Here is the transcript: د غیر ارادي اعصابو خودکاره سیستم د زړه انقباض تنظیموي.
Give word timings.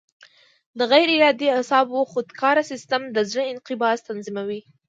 د 0.77 0.79
غیر 0.91 1.07
ارادي 1.15 1.47
اعصابو 1.55 1.99
خودکاره 2.11 2.63
سیستم 2.71 3.01
د 3.15 3.17
زړه 3.31 3.43
انقباض 3.53 3.97
تنظیموي. 4.09 4.61